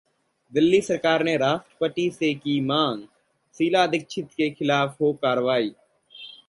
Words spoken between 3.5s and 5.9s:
शीला दीक्षित के खिलाफ हो कार्रवाई